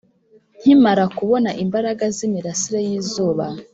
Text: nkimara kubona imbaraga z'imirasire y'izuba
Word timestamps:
nkimara 0.59 1.03
kubona 1.17 1.49
imbaraga 1.63 2.03
z'imirasire 2.15 2.79
y'izuba 2.87 3.45